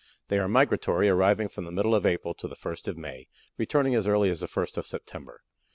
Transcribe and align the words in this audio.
They 0.29 0.39
are 0.39 0.47
migratory, 0.47 1.09
arriving 1.09 1.47
from 1.47 1.63
the 1.65 1.71
middle 1.71 1.93
of 1.93 2.07
April 2.07 2.33
to 2.33 2.47
the 2.47 2.55
first 2.55 2.87
of 2.87 2.97
May, 2.97 3.27
returning 3.59 3.93
as 3.93 4.07
early 4.07 4.31
as 4.31 4.39
the 4.39 4.47
first 4.47 4.75
of 4.79 4.87
September. 4.87 5.41